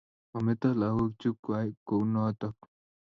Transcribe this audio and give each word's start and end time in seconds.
Mametoi 0.33 0.75
lagok 0.79 1.11
chuk 1.19 1.37
kwai 1.45 1.67
kounotok. 1.87 2.57